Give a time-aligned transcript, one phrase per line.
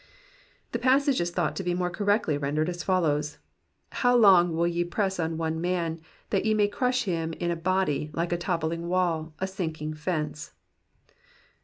[0.71, 3.37] The ijassage is thought to be more correctly rendered as follows:—
[4.01, 8.09] How long will ye press on one man, that ye may crush him in a body,
[8.11, 10.53] like a top pling wall, a sinking fence